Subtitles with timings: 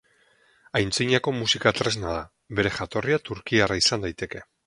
[0.79, 2.23] Aintzinako musika tresna da,
[2.61, 4.43] bere jatorria turkiarra izan daiteke.